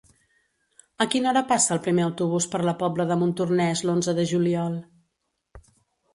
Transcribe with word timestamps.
A 1.03 1.05
quina 1.15 1.29
hora 1.31 1.43
passa 1.51 1.73
el 1.75 1.81
primer 1.87 2.05
autobús 2.05 2.47
per 2.55 2.63
la 2.69 2.73
Pobla 2.81 3.07
de 3.13 3.19
Montornès 3.25 3.85
l'onze 3.91 4.19
de 4.23 4.27
juliol? 4.35 4.81